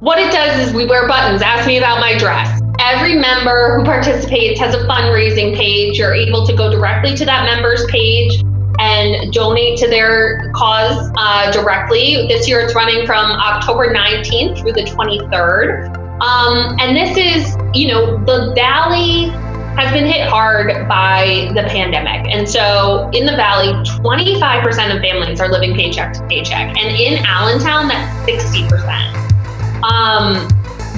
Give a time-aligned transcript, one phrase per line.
[0.00, 1.42] what it does is we wear buttons.
[1.42, 2.60] Ask me about my dress.
[2.78, 5.98] Every member who participates has a fundraising page.
[5.98, 8.42] You're able to go directly to that member's page
[8.78, 12.28] and donate to their cause uh, directly.
[12.28, 15.96] This year it's running from October 19th through the 23rd.
[16.20, 19.30] Um, and this is, you know, the Valley
[19.76, 22.32] has been hit hard by the pandemic.
[22.32, 26.76] And so in the Valley, 25% of families are living paycheck to paycheck.
[26.78, 29.37] And in Allentown, that's 60%.
[29.82, 30.48] Um,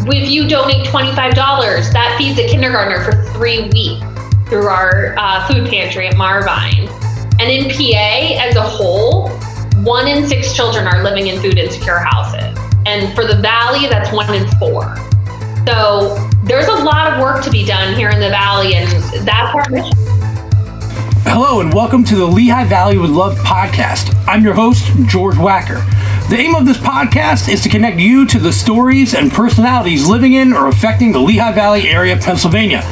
[0.06, 1.14] if you donate $25,
[1.92, 4.04] that feeds a kindergartner for three weeks
[4.48, 6.88] through our uh, food pantry at Marvine.
[7.38, 9.28] And in PA as a whole,
[9.84, 12.58] one in six children are living in food insecure houses.
[12.86, 14.96] And for the Valley, that's one in four.
[15.66, 18.90] So there's a lot of work to be done here in the Valley, and
[19.26, 19.92] that's our mission.
[21.24, 24.14] Hello, and welcome to the Lehigh Valley with Love podcast.
[24.26, 25.99] I'm your host, George Wacker.
[26.30, 30.34] The aim of this podcast is to connect you to the stories and personalities living
[30.34, 32.84] in or affecting the Lehigh Valley area of Pennsylvania.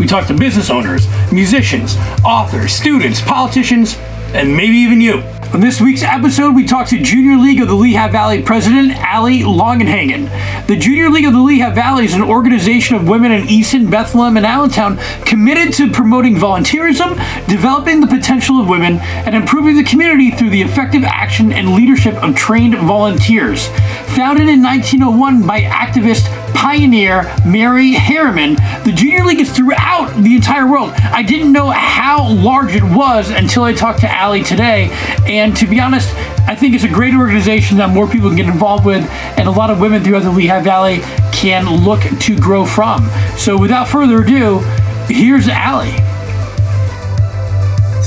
[0.00, 3.98] We talk to business owners, musicians, authors, students, politicians,
[4.32, 5.18] and maybe even you.
[5.56, 9.40] On this week's episode, we talk to Junior League of the Lehigh Valley President Ali
[9.40, 10.28] Longenhagen.
[10.66, 14.36] The Junior League of the Lehigh Valley is an organization of women in Easton, Bethlehem,
[14.36, 17.16] and Allentown committed to promoting volunteerism,
[17.48, 22.16] developing the potential of women, and improving the community through the effective action and leadership
[22.16, 23.68] of trained volunteers.
[24.08, 28.54] Founded in 1901 by activist pioneer Mary Harriman,
[28.84, 30.90] the Junior League is throughout the entire world.
[30.94, 34.88] I didn't know how large it was until I talked to Ali today,
[35.26, 36.14] and to be honest,
[36.48, 39.04] I think it's a great organization that more people can get involved with,
[39.36, 43.06] and a lot of women throughout the Lehigh Valley can look to grow from.
[43.36, 44.60] So, without further ado,
[45.08, 45.92] here's Ali.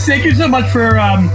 [0.08, 1.00] Thank you so much for.
[1.00, 1.30] Um,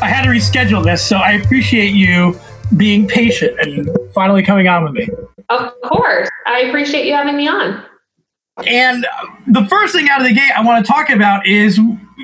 [0.00, 2.38] I had to reschedule this, so I appreciate you
[2.76, 5.08] being patient and finally coming on with me.
[5.48, 6.28] Of course.
[6.46, 7.84] I appreciate you having me on.
[8.66, 9.06] And
[9.46, 11.80] the first thing out of the gate I want to talk about is,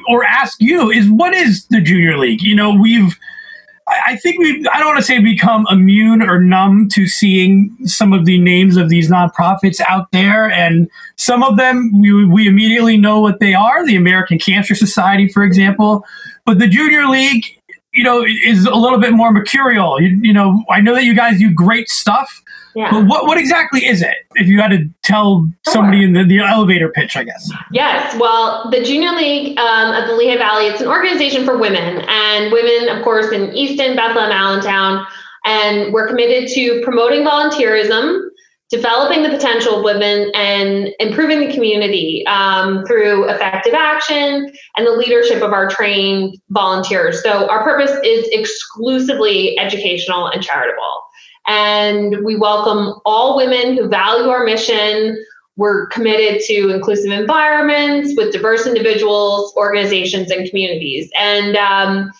[0.09, 2.43] or ask you, is what is the Junior League?
[2.43, 3.19] You know, we've,
[3.89, 8.13] I think we've, I don't want to say become immune or numb to seeing some
[8.13, 10.51] of the names of these nonprofits out there.
[10.51, 15.29] And some of them, we, we immediately know what they are the American Cancer Society,
[15.29, 16.05] for example.
[16.45, 17.58] But the Junior League,
[17.99, 20.01] you know, is a little bit more mercurial.
[20.01, 22.43] You, you know, I know that you guys do great stuff
[22.79, 22.93] yeah.
[22.93, 24.15] But what, what exactly is it?
[24.37, 25.73] If you had to tell sure.
[25.73, 27.51] somebody in the, the elevator pitch, I guess.
[27.73, 28.17] Yes.
[28.21, 32.53] Well, the Junior League um, of the Lehigh Valley, it's an organization for women and
[32.53, 35.05] women, of course, in Easton, Bethlehem, Allentown.
[35.45, 38.29] And we're committed to promoting volunteerism,
[38.71, 44.93] developing the potential of women, and improving the community um, through effective action and the
[44.93, 47.23] leadership of our trained volunteers.
[47.23, 51.09] So our purpose is exclusively educational and charitable
[51.49, 55.17] and we welcome all women who value our mission.
[55.57, 61.11] We're committed to inclusive environments with diverse individuals, organizations, and communities.
[61.19, 62.13] And um,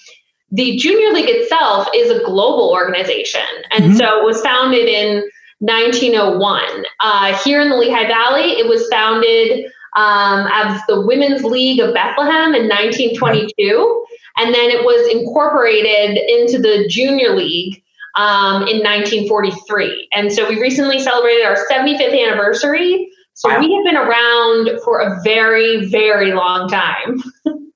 [0.51, 3.43] the Junior League itself is a global organization.
[3.71, 3.97] And mm-hmm.
[3.97, 5.31] so it was founded in
[5.61, 6.85] 1901.
[7.01, 11.95] Uh, here in the Lehigh Valley, it was founded um, as the Women's League of
[11.95, 14.05] Bethlehem in 1922.
[14.37, 17.83] And then it was incorporated into the Junior League
[18.15, 20.09] um, in 1943.
[20.13, 23.09] And so we recently celebrated our 75th anniversary.
[23.35, 23.61] So wow.
[23.61, 27.23] we have been around for a very, very long time.
[27.45, 27.73] and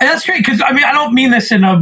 [0.00, 1.76] that's great because I mean, I don't mean this in a.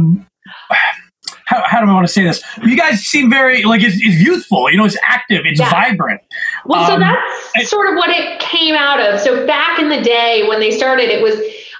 [1.51, 2.41] How, how, do I want to say this?
[2.63, 4.71] You guys seem very like it's, it's youthful.
[4.71, 5.69] You know, it's active, it's yeah.
[5.69, 6.21] vibrant.
[6.65, 9.19] Well, um, so that's sort of what it came out of.
[9.19, 11.35] So back in the day when they started, it was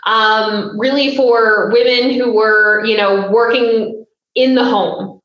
[0.05, 4.05] um, really for women who were, you know, working
[4.35, 5.21] in the home.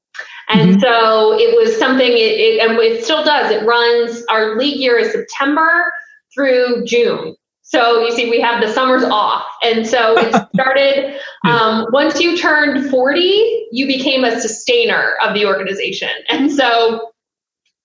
[0.48, 0.80] And mm-hmm.
[0.80, 3.50] so it was something, it, it, and it still does.
[3.50, 5.92] It runs, our league year is September
[6.32, 7.34] through June.
[7.76, 9.44] So you see, we have the summers off.
[9.62, 15.44] And so it started um, once you turned 40, you became a sustainer of the
[15.44, 16.08] organization.
[16.30, 17.10] And so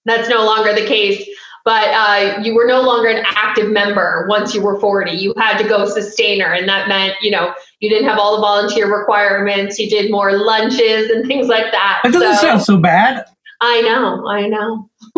[0.05, 1.27] that's no longer the case.
[1.65, 5.59] But uh, you were no longer an active member once you were 40 you had
[5.59, 9.77] to go sustainer and that meant you know you didn't have all the volunteer requirements.
[9.77, 12.01] You did more lunches and things like that.
[12.03, 13.25] That doesn't so, sound so bad.
[13.59, 14.89] I know i know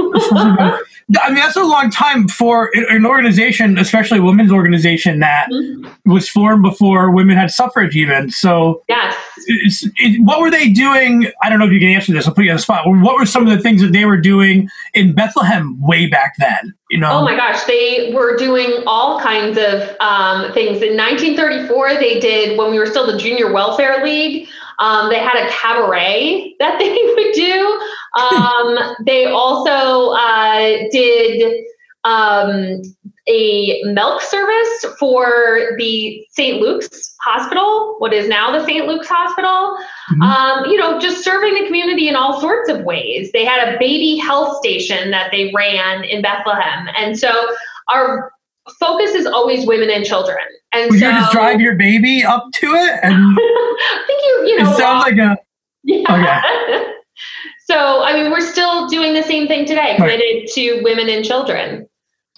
[1.20, 6.12] I mean, that's a long time for an organization, especially a women's organization that mm-hmm.
[6.12, 8.32] was formed before women had suffrage, even.
[8.32, 9.16] So, yes.
[9.46, 11.28] It, what were they doing?
[11.42, 12.28] I don't know if you can answer this.
[12.28, 12.86] I'll put you on the spot.
[12.86, 16.74] What were some of the things that they were doing in Bethlehem way back then?
[16.90, 17.12] You know?
[17.12, 20.82] Oh my gosh, they were doing all kinds of um, things.
[20.82, 24.48] In 1934, they did when we were still the Junior Welfare League.
[24.80, 27.82] Um, they had a cabaret that they would do.
[28.20, 31.66] Um, they also uh, did
[32.04, 32.82] um,
[33.28, 36.60] a milk service for the St.
[36.60, 38.86] Luke's Hospital, what is now the St.
[38.86, 39.78] Luke's Hospital.
[40.12, 40.22] Mm-hmm.
[40.22, 43.32] Um, you know, just serving the community in all sorts of ways.
[43.32, 46.90] They had a baby health station that they ran in Bethlehem.
[46.98, 47.48] And so
[47.90, 48.34] our
[48.80, 50.44] focus is always women and children.
[50.74, 53.00] And Would so, you just drive your baby up to it?
[53.04, 55.38] And I think you, you know, it sounds like a.
[55.84, 56.04] Yeah.
[56.10, 56.94] Okay.
[57.66, 60.48] so, I mean, we're still doing the same thing today, committed right.
[60.56, 61.88] to women and children.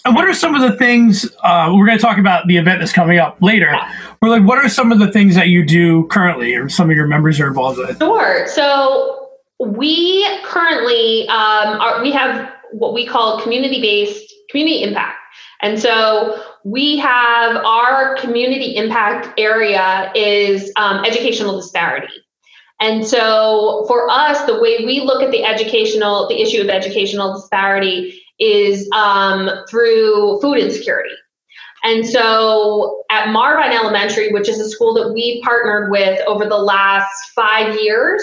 [0.06, 2.80] And what are some of the things uh, we're going to talk about the event
[2.80, 3.72] that's coming up later?
[3.72, 3.92] Yeah.
[4.22, 6.96] We're like, what are some of the things that you do currently, or some of
[6.96, 7.98] your members are involved with?
[7.98, 8.48] Sure.
[8.48, 9.30] So
[9.60, 15.18] we currently um, are, we have what we call community-based community impact,
[15.62, 22.14] and so we have our community impact area is um, educational disparity.
[22.82, 27.34] And so for us, the way we look at the educational, the issue of educational
[27.34, 31.16] disparity is um, through food insecurity.
[31.84, 36.58] And so at Marvine Elementary, which is a school that we partnered with over the
[36.58, 38.22] last five years,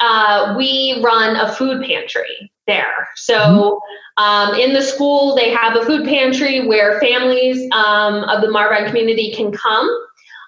[0.00, 3.08] uh, we run a food pantry there.
[3.16, 3.80] So
[4.16, 8.86] um, in the school, they have a food pantry where families um, of the Marvine
[8.86, 9.88] community can come.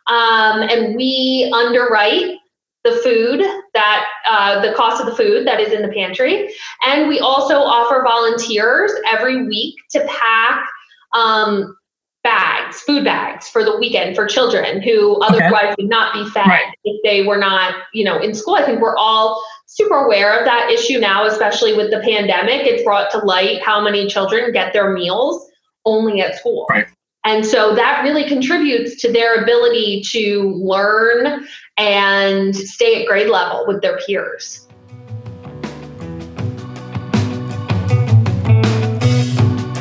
[0.06, 2.38] Um, and we underwrite
[2.84, 3.40] the food
[3.74, 6.48] that uh, the cost of the food that is in the pantry
[6.82, 10.64] and we also offer volunteers every week to pack
[11.12, 11.76] um,
[12.22, 15.74] bags food bags for the weekend for children who otherwise okay.
[15.78, 16.74] would not be fed right.
[16.84, 20.44] if they were not you know in school i think we're all super aware of
[20.44, 24.72] that issue now especially with the pandemic it's brought to light how many children get
[24.72, 25.46] their meals
[25.84, 26.88] only at school right.
[27.24, 33.66] And so that really contributes to their ability to learn and stay at grade level
[33.66, 34.66] with their peers.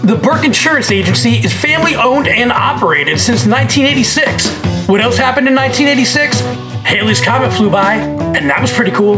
[0.04, 4.88] The Burke Insurance Agency is family owned and operated since 1986.
[4.88, 6.40] What else happened in 1986?
[6.86, 9.18] Halley's Comet flew by, and that was pretty cool.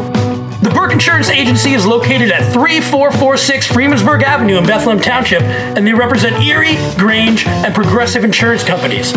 [0.62, 5.94] The Burke Insurance Agency is located at 3446 Freemansburg Avenue in Bethlehem Township, and they
[5.94, 9.14] represent Erie, Grange, and Progressive Insurance Companies.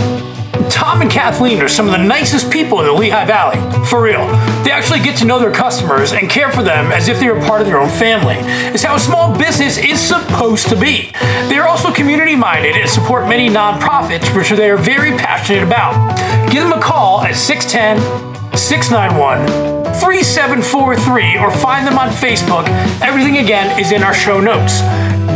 [0.70, 3.58] Tom and Kathleen are some of the nicest people in the Lehigh Valley.
[3.86, 4.24] For real.
[4.62, 7.40] They actually get to know their customers and care for them as if they were
[7.40, 8.36] part of their own family.
[8.72, 11.10] It's how a small business is supposed to be.
[11.48, 16.16] They are also community minded and support many nonprofits, which they are very passionate about.
[16.52, 22.66] Give them a call at 610 691 3743 or find them on Facebook.
[23.02, 24.80] Everything again is in our show notes.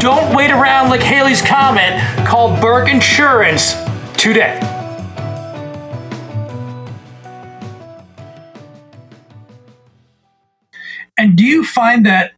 [0.03, 2.01] Don't wait around like Halley's comet.
[2.27, 3.75] Call Burke Insurance
[4.17, 4.61] today.
[11.19, 12.33] And do you find that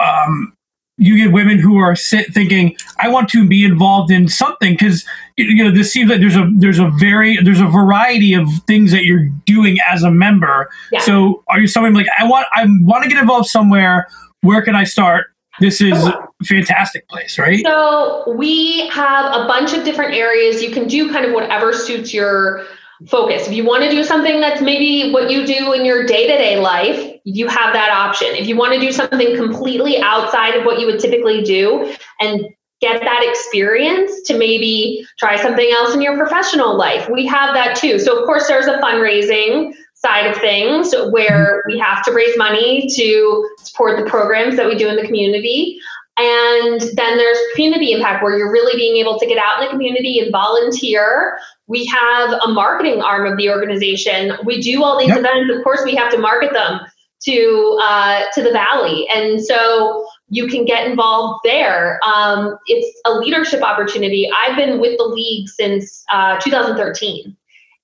[0.00, 0.56] um,
[1.04, 5.04] you get women who are sit thinking, "I want to be involved in something," because
[5.36, 8.90] you know this seems like there's a there's a very there's a variety of things
[8.92, 10.70] that you're doing as a member.
[10.90, 11.00] Yeah.
[11.00, 14.08] So are you someone like I want I want to get involved somewhere?
[14.40, 15.26] Where can I start?
[15.60, 17.64] This is a fantastic place, right?
[17.64, 20.62] So we have a bunch of different areas.
[20.62, 22.64] You can do kind of whatever suits your
[23.08, 23.46] focus.
[23.46, 26.38] If you want to do something that's maybe what you do in your day to
[26.38, 28.28] day life, you have that option.
[28.32, 32.46] If you want to do something completely outside of what you would typically do and
[32.80, 37.76] get that experience to maybe try something else in your professional life, we have that
[37.76, 37.98] too.
[37.98, 42.86] So, of course, there's a fundraising side of things where we have to raise money
[42.94, 45.80] to support the programs that we do in the community.
[46.16, 49.70] And then there's community impact where you're really being able to get out in the
[49.70, 51.38] community and volunteer.
[51.66, 54.32] We have a marketing arm of the organization.
[54.44, 55.18] We do all these yep.
[55.18, 55.52] events.
[55.52, 56.80] Of course, we have to market them
[57.24, 61.98] to uh, to the valley, and so you can get involved there.
[62.04, 64.30] Um, it's a leadership opportunity.
[64.36, 67.36] I've been with the league since uh, 2013,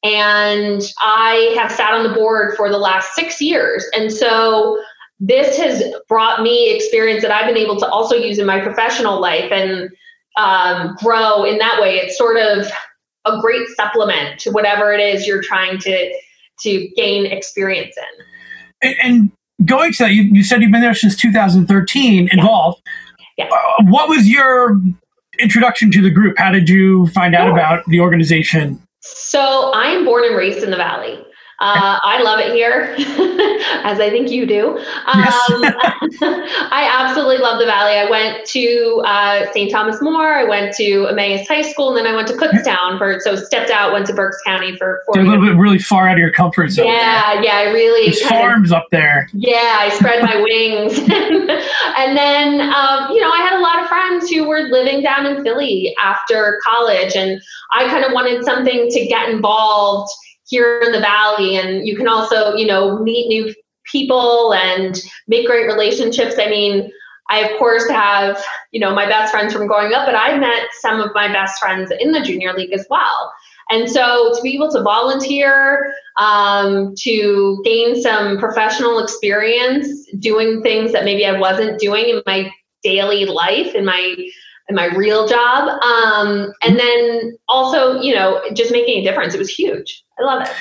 [0.04, 4.78] and I have sat on the board for the last six years, and so
[5.20, 9.20] this has brought me experience that I've been able to also use in my professional
[9.20, 9.90] life and
[10.36, 11.96] um, grow in that way.
[11.96, 12.66] It's sort of
[13.26, 16.14] a great supplement to whatever it is you're trying to
[16.60, 17.94] to gain experience
[18.82, 18.94] in.
[18.98, 19.30] And,
[19.66, 22.80] going to that, you, you, said you've been there since 2013, involved.
[23.36, 23.44] Yeah.
[23.44, 23.54] yeah.
[23.54, 24.80] Uh, what was your
[25.38, 26.38] introduction to the group?
[26.38, 28.82] How did you find out about the organization?
[29.00, 31.22] So I'm born and raised in the Valley.
[31.60, 32.94] Uh, I love it here,
[33.84, 34.78] as I think you do.
[34.78, 34.82] Um,
[36.72, 37.98] I absolutely love the Valley.
[37.98, 39.70] I went to uh, St.
[39.70, 40.26] Thomas More.
[40.26, 43.70] I went to Emmaus High School, and then I went to Kutztown for so stepped
[43.70, 45.20] out, went to Berks County for four.
[45.20, 46.86] a little bit really far out of your comfort zone.
[46.86, 47.44] Yeah, there.
[47.44, 48.10] yeah, I really.
[48.10, 49.28] There's farms of, up there.
[49.34, 53.86] Yeah, I spread my wings, and then um, you know I had a lot of
[53.86, 57.38] friends who were living down in Philly after college, and
[57.70, 60.10] I kind of wanted something to get involved
[60.50, 63.54] here in the valley and you can also you know meet new
[63.90, 66.90] people and make great relationships i mean
[67.30, 68.42] i of course have
[68.72, 71.58] you know my best friends from growing up but i met some of my best
[71.60, 73.32] friends in the junior league as well
[73.70, 80.92] and so to be able to volunteer um, to gain some professional experience doing things
[80.92, 82.50] that maybe i wasn't doing in my
[82.82, 84.16] daily life in my
[84.70, 85.68] in my real job.
[85.82, 89.34] Um, and then also, you know, just making a difference.
[89.34, 90.04] It was huge.
[90.20, 90.52] I love it.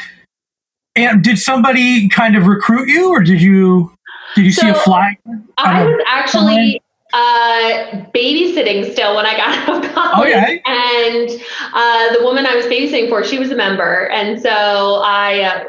[0.96, 3.92] And did somebody kind of recruit you, or did you
[4.36, 5.18] did you so see a flag?
[5.58, 6.82] I was actually
[7.13, 10.30] uh, babysitting still when I got out of college.
[10.30, 10.62] Okay.
[10.66, 11.30] And
[11.74, 15.63] uh, the woman I was babysitting for, she was a member, and so I uh,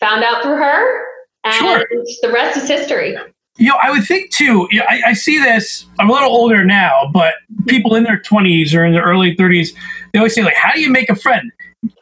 [0.00, 1.04] found out through her,
[1.44, 1.86] and sure.
[2.22, 3.16] the rest is history.
[3.58, 4.66] You know, I would think too.
[4.70, 5.84] You know, I, I, see this.
[5.98, 7.34] I'm a little older now, but
[7.66, 9.74] people in their 20s or in their early 30s,
[10.12, 11.52] they always say like, "How do you make a friend?"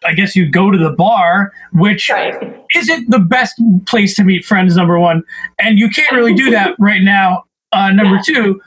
[0.04, 2.64] I guess you go to the bar, which right.
[2.74, 4.76] isn't the best place to meet friends.
[4.76, 5.22] Number one,
[5.58, 7.44] and you can't really do that right now.
[7.72, 8.22] Uh, number yeah.
[8.22, 8.60] two,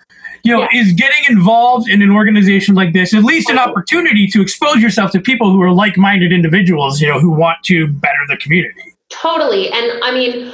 [0.43, 0.81] you know, yeah.
[0.81, 5.11] is getting involved in an organization like this at least an opportunity to expose yourself
[5.11, 8.95] to people who are like-minded individuals, you know, who want to better the community.
[9.09, 10.53] Totally, and I mean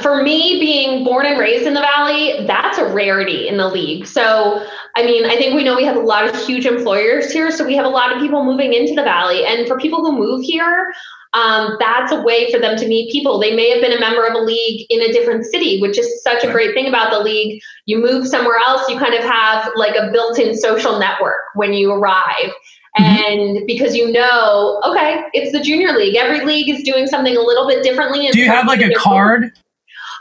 [0.00, 4.06] for me, being born and raised in the Valley, that's a rarity in the league.
[4.06, 4.66] So,
[4.96, 7.50] I mean, I think we know we have a lot of huge employers here.
[7.50, 9.44] So, we have a lot of people moving into the Valley.
[9.44, 10.92] And for people who move here,
[11.34, 13.38] um, that's a way for them to meet people.
[13.38, 16.22] They may have been a member of a league in a different city, which is
[16.22, 17.60] such a great thing about the league.
[17.84, 21.74] You move somewhere else, you kind of have like a built in social network when
[21.74, 22.52] you arrive.
[22.98, 23.04] Mm-hmm.
[23.04, 26.16] And because you know, okay, it's the junior league.
[26.16, 28.26] Every league is doing something a little bit differently.
[28.30, 29.52] Do you have like a card?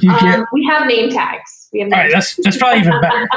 [0.01, 1.69] You um, we have name tags.
[1.71, 2.35] We have name all right, tags.
[2.35, 3.27] that's that's probably even better.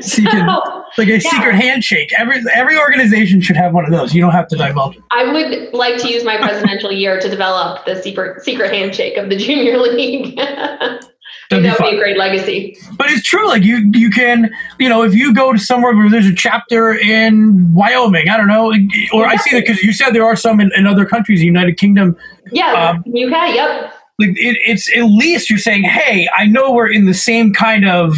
[0.00, 0.46] so you can,
[0.98, 1.18] like a yeah.
[1.18, 2.12] secret handshake.
[2.16, 4.14] Every every organization should have one of those.
[4.14, 4.98] You don't have to divulge.
[5.10, 9.28] I would like to use my presidential year to develop the secret secret handshake of
[9.28, 10.36] the junior league.
[10.36, 12.76] That would be a great legacy.
[12.96, 13.46] But it's true.
[13.46, 16.92] Like you, you can, you know, if you go to somewhere where there's a chapter
[16.92, 18.72] in Wyoming, I don't know,
[19.12, 19.26] or.
[19.26, 22.16] I see that because you said there are some in, in other countries, United Kingdom.
[22.50, 23.54] Yeah, um, UK.
[23.54, 27.52] Yep like it, it's at least you're saying, hey, I know we're in the same
[27.52, 28.16] kind of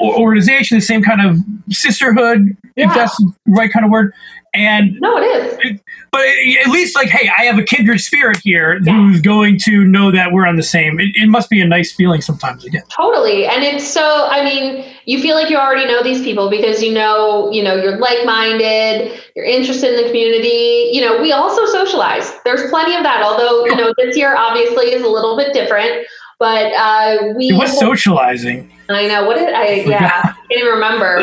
[0.00, 1.38] organization, the same kind of
[1.70, 2.88] sisterhood, yeah.
[2.88, 4.12] if that's the right kind of word.
[4.54, 5.58] And no, it is.
[5.62, 5.80] It,
[6.12, 8.92] but at least, like, hey, I have a kindred spirit here yeah.
[8.92, 11.00] who's going to know that we're on the same.
[11.00, 12.84] It, it must be a nice feeling sometimes again.
[12.88, 14.28] Totally, and it's so.
[14.30, 17.74] I mean, you feel like you already know these people because you know, you know,
[17.74, 20.90] you're like-minded, you're interested in the community.
[20.92, 22.32] You know, we also socialize.
[22.44, 23.22] There's plenty of that.
[23.22, 26.06] Although, you know, this year obviously is a little bit different.
[26.38, 28.70] But uh, we what's socializing?
[28.88, 31.18] I know what did I yeah I can't even remember.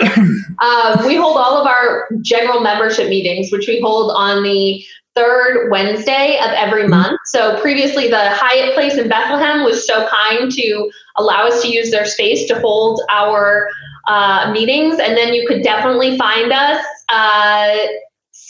[0.59, 4.83] um, we hold all of our general membership meetings, which we hold on the
[5.15, 6.91] third Wednesday of every mm-hmm.
[6.91, 7.19] month.
[7.25, 11.91] So previously, the Hyatt Place in Bethlehem was so kind to allow us to use
[11.91, 13.67] their space to hold our
[14.07, 16.83] uh, meetings, and then you could definitely find us.
[17.09, 17.77] Uh,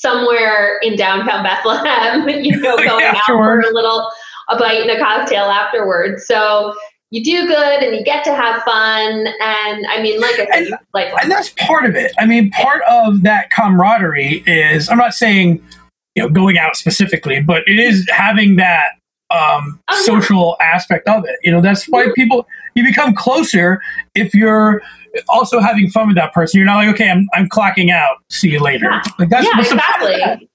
[0.02, 4.10] somewhere in downtown Bethlehem, you know, going out for a little
[4.50, 6.26] a bite and a cocktail afterwards.
[6.28, 6.76] So
[7.12, 9.28] you do good and you get to have fun.
[9.42, 12.14] And I mean, like I said, and, like and that's part of it.
[12.18, 15.64] I mean, part of that camaraderie is I'm not saying
[16.16, 18.94] you know going out specifically, but it is having that
[19.30, 20.68] um, oh, social yeah.
[20.74, 21.36] aspect of it.
[21.44, 22.14] You know, that's why mm-hmm.
[22.14, 23.82] people you become closer
[24.16, 24.82] if you're
[25.28, 26.58] also having fun with that person.
[26.58, 28.18] You're not like, okay, I'm I'm clocking out.
[28.30, 28.90] See you later.
[28.90, 29.04] Yeah.
[29.20, 30.50] Like that's yeah, exactly.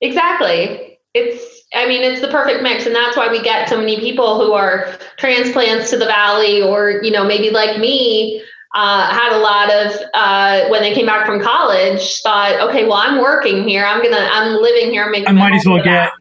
[0.00, 0.97] Exactly.
[1.18, 4.40] It's I mean, it's the perfect mix, and that's why we get so many people
[4.40, 8.42] who are transplants to the valley, or you know, maybe like me,
[8.74, 12.94] uh, had a lot of uh, when they came back from college, thought, okay, well,
[12.94, 15.28] I'm working here, I'm gonna, I'm living here, making.
[15.28, 16.12] I might as well get.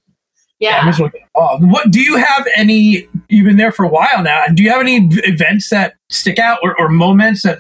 [0.60, 0.86] Yeah.
[0.86, 1.22] yeah well get
[1.62, 3.08] What do you have any?
[3.30, 6.40] You've been there for a while now, and do you have any events that stick
[6.40, 7.60] out or, or moments that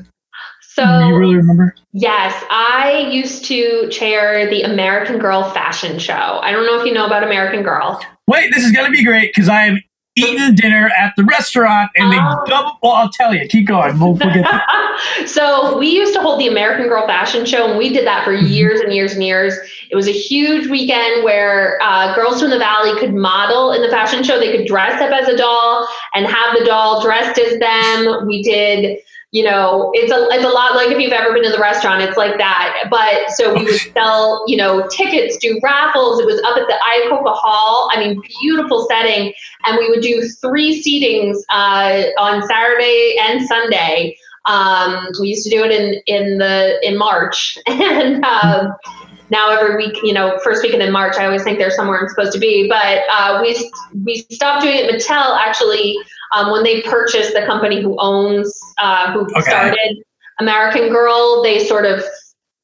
[0.77, 1.75] so you really remember?
[1.93, 6.13] Yes, I used to chair the American Girl fashion show.
[6.13, 7.99] I don't know if you know about American Girl.
[8.27, 9.81] Wait, this is going to be great because I'm
[10.15, 12.43] eaten dinner at the restaurant and they Oh.
[12.47, 12.77] double.
[12.81, 13.47] Well, I'll tell you.
[13.47, 13.99] Keep going.
[13.99, 14.43] We'll, we'll
[15.27, 18.33] so we used to hold the American Girl Fashion Show, and we did that for
[18.33, 18.47] Mm-hmm.
[18.47, 19.53] years and years and years.
[19.91, 23.89] It was a huge weekend where uh, girls from the valley could model in the
[23.89, 24.39] fashion show.
[24.39, 28.27] They could dress up as a doll and have the doll dressed as them.
[28.27, 28.99] We did.
[29.31, 32.01] You know, it's a it's a lot like if you've ever been to the restaurant,
[32.01, 32.85] it's like that.
[32.89, 36.21] But so we would sell, you know, tickets, do raffles.
[36.21, 37.89] It was up at the Iacocca Hall.
[37.91, 39.33] I mean, beautiful setting,
[39.65, 44.17] and we would do three seatings uh, on Saturday and Sunday.
[44.45, 48.73] Um, we used to do it in in the in March, and um,
[49.29, 52.07] now every week, you know, first weekend in March, I always think there's somewhere I'm
[52.07, 52.67] supposed to be.
[52.69, 53.71] But uh, we
[54.05, 54.89] we stopped doing it.
[54.89, 55.97] Mattel actually,
[56.35, 59.41] um, when they purchased the company who owns uh, who Okay.
[59.41, 60.03] started
[60.39, 62.03] American Girl, they sort of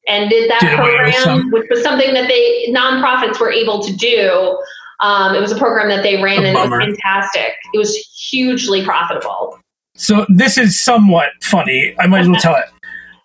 [0.06, 4.58] ended that Did program, which was something that they nonprofits were able to do.
[5.00, 7.54] Um, it was a program that they ran, A and it was fantastic.
[7.72, 7.96] It was
[8.30, 9.58] hugely profitable.
[9.96, 11.94] So this is somewhat funny.
[11.98, 12.64] I might as well tell it.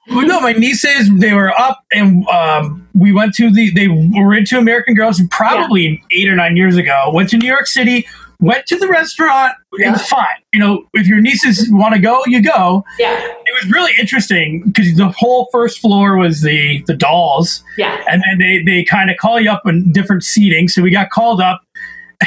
[0.09, 4.33] Well, no, my nieces they were up and um, we went to the they were
[4.33, 7.11] into American Girls probably eight or nine years ago.
[7.13, 8.07] Went to New York City,
[8.39, 9.53] went to the restaurant.
[9.77, 9.93] Yeah.
[9.93, 10.25] It's fine.
[10.53, 12.83] You know, if your nieces want to go, you go.
[12.97, 18.03] Yeah, It was really interesting because the whole first floor was the the dolls, yeah.
[18.09, 20.67] and then they they kind of call you up in different seating.
[20.67, 21.61] So we got called up,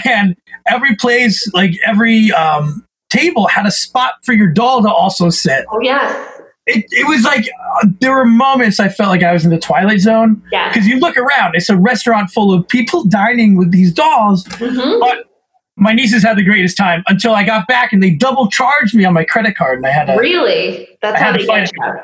[0.05, 5.31] and every place, like every um, table, had a spot for your doll to also
[5.31, 5.65] sit.
[5.71, 6.29] Oh yeah.
[6.65, 7.51] It, it was like
[7.83, 10.73] uh, there were moments I felt like I was in the Twilight Zone yes.
[10.73, 14.45] because you look around, it's a restaurant full of people dining with these dolls.
[14.45, 15.01] mm-hmm.
[15.01, 15.32] But
[15.77, 19.05] my nieces had the greatest time until I got back and they double charged me
[19.05, 20.17] on my credit card, and I had to.
[20.17, 21.95] Really, that's how they get you.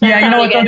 [0.00, 0.52] Yeah, you know what?
[0.52, 0.64] Though,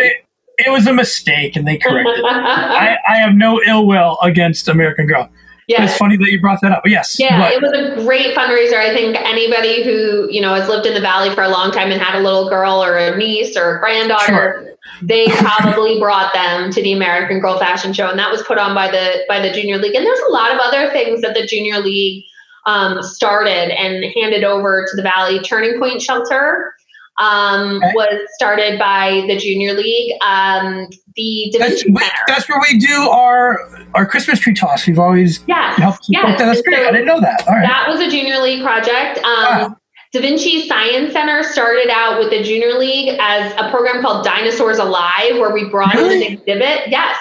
[0.58, 2.18] it was a mistake, and they corrected.
[2.18, 2.24] it.
[2.24, 5.28] I, I have no ill will against American Girl.
[5.68, 5.84] Yeah.
[5.84, 6.82] it's funny that you brought that up.
[6.86, 8.74] Yes, Yeah, but- it was a great fundraiser.
[8.74, 11.90] I think anybody who, you know, has lived in the valley for a long time
[11.90, 14.74] and had a little girl or a niece or a granddaughter, Sure.
[15.00, 18.10] they probably brought them to the American Girl Fashion Show.
[18.10, 19.94] And that was put on by the by the Junior League.
[19.94, 22.24] And there's a lot of other things that the Junior League
[22.66, 26.74] um, started and handed over to the Valley Turning Point Shelter.
[27.18, 27.92] Um, Okay.
[27.94, 30.14] was started by the Junior League.
[30.22, 31.84] Um, the that's,
[32.26, 33.58] that's where we do our
[33.94, 34.86] our Christmas tree toss.
[34.86, 36.38] We've always yeah helped support yes.
[36.38, 36.46] that.
[36.46, 36.82] That's And great.
[36.84, 37.46] so- I didn't know that.
[37.46, 37.62] All right.
[37.68, 39.18] that was a junior league project.
[39.18, 39.76] Um, Wow.
[40.14, 44.76] Da Vinci Science Center started out with the junior league as a program called Dinosaurs
[44.78, 46.88] Alive, where we brought in an exhibit.
[46.88, 47.16] Yes.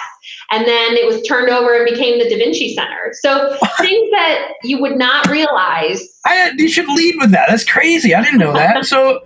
[0.50, 3.12] And then it was turned over and became the Da Vinci Center.
[3.22, 6.00] So things that you would not realize.
[6.26, 7.46] I you should lead with that.
[7.48, 8.14] That's crazy.
[8.14, 8.84] I didn't know that.
[8.86, 9.20] So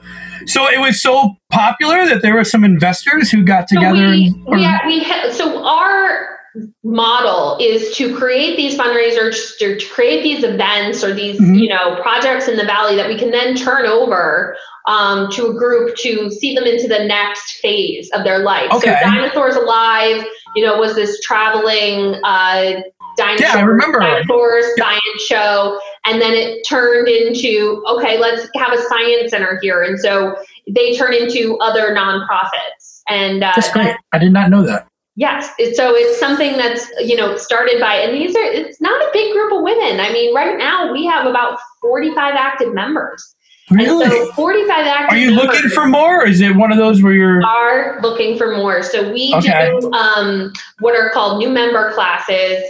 [0.47, 4.11] so it was so popular that there were some investors who got So together.
[4.11, 4.57] we, and, we,
[4.87, 6.37] we ha- so our
[6.85, 11.59] model is to create these fundraisers, to, create these events or these Mhm.
[11.61, 14.57] you know projects in the valley that we can then turn over
[14.87, 18.71] um, to a group to see them into the next phase of their life.
[18.73, 18.97] Okay.
[19.03, 22.83] So Dinosaurs Alive, you know, was this traveling uh,
[23.17, 23.99] dinosaur, Yeah, I remember.
[23.99, 29.83] dinosaurs science show, and then it turned into okay, let's have a science center here,
[29.83, 30.37] and so
[30.69, 33.97] they turn into other nonprofits, and uh, that's great.
[34.13, 34.89] I did not know that.
[35.17, 35.49] Yes.
[35.75, 39.33] So it's something that's, you know, started by, and these are, it's not a big
[39.33, 39.99] group of women.
[39.99, 43.35] I mean, right now we have about 45 active members.
[43.71, 44.09] Really?
[44.09, 47.13] so 45 active Are you looking for more, or is it one of those where
[47.13, 47.45] you're?
[47.45, 48.83] Are looking for more.
[48.83, 49.73] So we Okay.
[49.81, 52.63] do um, what are called new member classes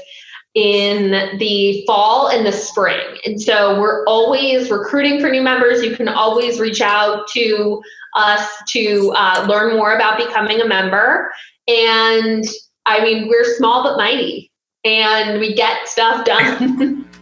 [0.54, 3.18] in the fall and the spring.
[3.26, 5.82] And so we're always recruiting for new members.
[5.82, 7.82] You can always reach out to
[8.16, 11.30] us to uh, learn more about becoming a member.
[11.68, 12.42] And
[12.86, 14.50] I mean, we're small but mighty,
[14.84, 17.04] and we get stuff done.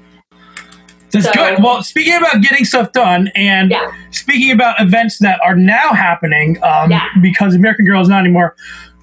[1.14, 1.62] That's So- good.
[1.62, 3.90] Well, speaking about getting stuff done, and Yeah.
[4.10, 7.04] speaking about events that are now happening, um, Yeah.
[7.22, 8.54] because American Girl is not anymore.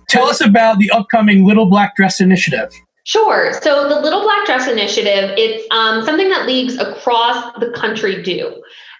[0.09, 2.69] Tell us about the upcoming Little Black Dress Initiative.
[3.05, 3.53] Sure.
[3.61, 8.47] So the Little Black Dress Initiative, it's um, something that leagues across the country do.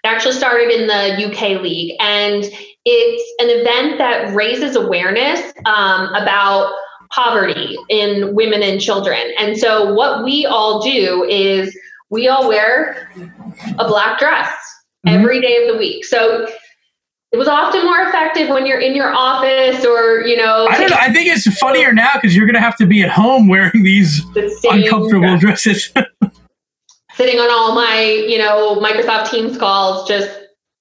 [0.04, 2.44] It actually started in the UK League, and
[2.84, 6.72] it's an event that raises awareness um, about
[7.12, 9.18] poverty in women and children.
[9.38, 11.76] And so what we all do is
[12.12, 13.10] we all wear
[13.78, 14.52] a black dress
[15.06, 15.18] Mhm.
[15.18, 16.04] every day of the week.
[16.04, 16.46] So
[17.32, 20.90] it was often more effective when you're in your office or, you know, I don't
[20.90, 20.96] know.
[21.00, 23.82] I think it's funnier now because you're going to have to be at home wearing
[23.82, 25.62] these the uncomfortable dress.
[25.64, 25.92] dresses.
[27.14, 30.28] sitting on all my, you know, Microsoft Teams calls just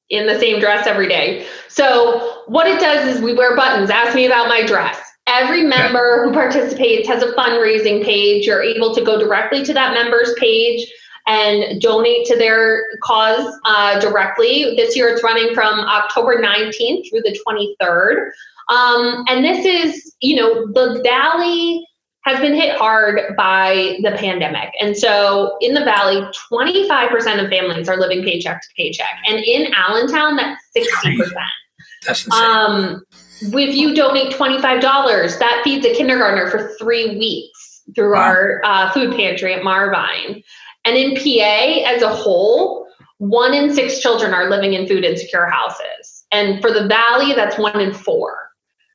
[0.10, 1.46] in the same dress every day.
[1.70, 3.90] So what it does is we wear buttons.
[3.90, 5.00] Ask me about my dress.
[5.28, 8.46] Every member who participates has a fundraising page.
[8.46, 10.86] You're able to go directly to that member's page
[11.32, 14.74] and donate to their cause uh, directly.
[14.76, 18.32] This year it's running from October 19th through the 23rd.
[18.70, 21.86] Um, and this is, you know, the Valley
[22.24, 24.70] has been hit hard by the pandemic.
[24.80, 29.16] And so in the Valley, 25% of families are living paycheck to paycheck.
[29.26, 31.32] And in Allentown, that's 60%.
[32.06, 32.44] That's insane.
[32.44, 33.04] Um,
[33.42, 38.22] if you donate $25, that feeds a kindergartner for three weeks through Wow.
[38.22, 40.44] our uh, food pantry at Marvine.
[40.86, 45.46] And in PA as a whole, one in six children are living in food insecure
[45.46, 46.26] houses.
[46.32, 48.50] And for the Valley, that's one in four.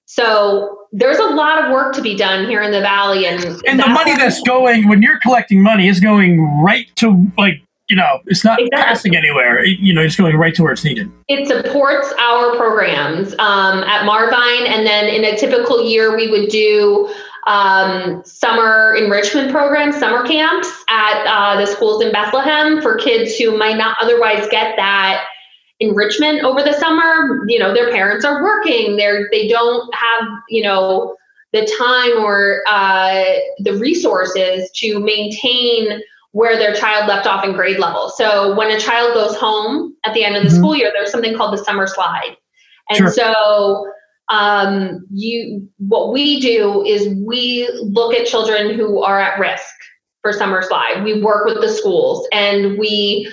[0.06, 3.26] So there's a lot of work to be done here in the Valley.
[3.26, 7.60] And, and the money that's going when you're collecting money is going right to like
[7.88, 8.82] you know it's not Exactly.
[8.82, 9.64] passing anywhere.
[9.64, 11.10] It- you know, it's going right to where it's needed.
[11.28, 16.50] It supports our programs um, at Marvine, and then in a typical year, we would
[16.50, 17.12] do
[17.46, 23.56] um, summer enrichment programs, summer camps at uh, the schools in Bethlehem for kids who
[23.56, 25.24] might not otherwise get that
[25.80, 27.44] enrichment over the summer.
[27.48, 31.16] You know, their parents are working; they're they don't have you know
[31.52, 33.24] the time or uh,
[33.60, 36.00] the resources to maintain
[36.32, 38.10] where their child left off in grade level.
[38.10, 40.58] So when a child goes home at the end of the Mhm.
[40.58, 42.36] school year, there's something called the summer slide.
[42.90, 43.10] And Sure.
[43.10, 43.86] so
[44.28, 49.74] um, you what we do is we look at children who are at risk
[50.22, 51.04] for summer slide.
[51.04, 53.32] We work with the schools and we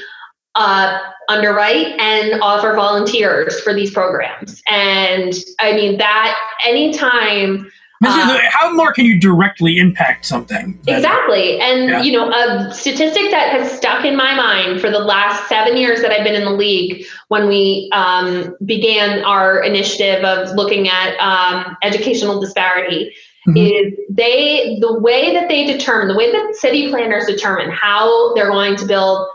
[0.56, 4.62] uh, underwrite and offer volunteers for these programs.
[4.68, 7.72] And I mean that anytime
[8.06, 10.80] Uh, how more can you directly impact something?
[10.86, 11.60] than- Exactly.
[11.60, 12.02] And, Yeah.
[12.02, 16.02] you know, a statistic that has stuck in my mind for the last seven years
[16.02, 21.16] that I've been in the league when we um, began our initiative of looking at
[21.20, 23.14] um, educational disparity
[23.48, 23.58] Mhm.
[23.58, 28.50] is they, the way that they determine, the way that city planners determine how they're
[28.52, 29.28] going to build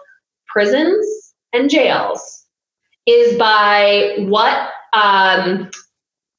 [0.46, 1.06] prisons
[1.52, 2.44] and jails
[3.06, 5.70] is by what, um,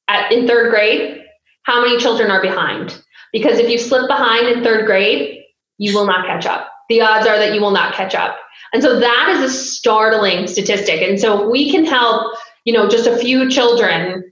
[0.08, 1.19] at, in third grade,
[1.62, 3.02] how many children are behind.
[3.32, 5.42] Because if you slip behind in third grade,
[5.78, 6.68] you will not catch up.
[6.88, 8.36] The odds are that you will not catch up.
[8.72, 11.00] And so that is a startling statistic.
[11.02, 14.24] And so if we can help, you know, just a few children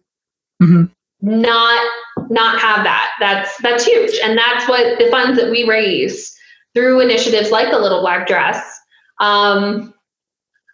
[0.62, 0.90] Mhm.
[1.22, 1.86] not
[2.30, 4.18] not have that, that's that's huge.
[4.22, 6.34] And that's what the funds that we raise
[6.74, 8.60] through initiatives like the Little Black Dress.
[9.20, 9.94] Um,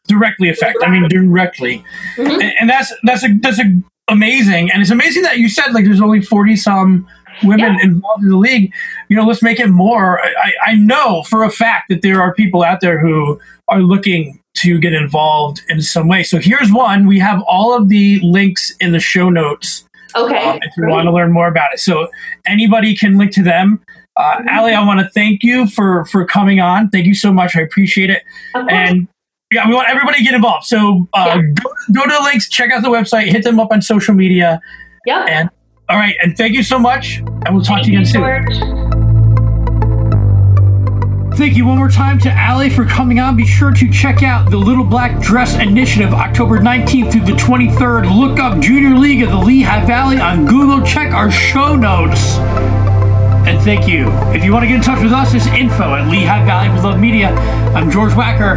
[0.09, 0.79] directly affect.
[0.83, 1.85] I mean, directly,
[2.17, 2.40] Mhm.
[2.43, 3.64] and, and that's that's a that's a
[4.09, 7.07] amazing, and it's amazing that you said like there's only forty some
[7.43, 8.73] women involved in the league.
[9.09, 10.21] You know, let's make it more.
[10.21, 14.40] I, I know for a fact that there are people out there who are looking
[14.55, 16.23] to get involved in some way.
[16.23, 17.07] So here's one.
[17.07, 20.37] We have all of the links in the show notes okay.
[20.37, 21.81] um, if you want to learn more about it.
[21.81, 22.09] So
[22.47, 23.81] anybody can link to them.
[24.17, 24.47] Uh, Mhm.
[24.47, 26.88] Allie, I want to thank you for for coming on.
[26.90, 27.57] Thank you so much.
[27.57, 28.23] I appreciate it.
[28.55, 29.09] And
[29.55, 30.67] yeah, we want everybody to get involved.
[30.67, 31.43] So uh, Yeah.
[31.62, 34.61] go, go to the links, check out the website, hit them up on social media.
[35.07, 35.29] Yep.
[35.29, 35.51] And
[35.88, 37.19] all right, and thank you so much.
[37.19, 38.23] And we'll talk Thank to you you, again soon.
[38.23, 38.95] George.
[41.37, 43.37] Thank you one more time to Allie for coming on.
[43.37, 48.17] Be sure to check out the Little Black Dress Initiative October 19th through the 23rd.
[48.17, 50.81] Look up Junior League of the Lehigh Valley on Google.
[50.87, 52.37] Check our show notes.
[53.49, 54.09] And thank you.
[54.33, 56.85] If you want to get in touch with us, it's info at Lehigh Valley with
[56.85, 57.31] Love Media.
[57.75, 58.57] I'm George Wacker.